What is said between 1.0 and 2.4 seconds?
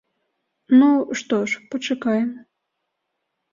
што ж, пачакаем.